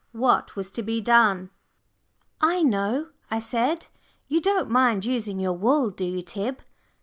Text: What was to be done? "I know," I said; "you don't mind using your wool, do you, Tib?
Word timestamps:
What 0.13 0.55
was 0.55 0.71
to 0.71 0.81
be 0.81 0.99
done? 0.99 1.51
"I 2.41 2.63
know," 2.63 3.09
I 3.29 3.37
said; 3.37 3.85
"you 4.27 4.41
don't 4.41 4.67
mind 4.67 5.05
using 5.05 5.39
your 5.39 5.53
wool, 5.53 5.91
do 5.91 6.05
you, 6.05 6.23
Tib? 6.23 6.63